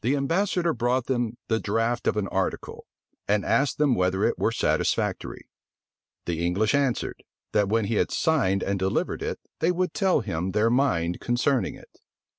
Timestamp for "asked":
3.44-3.76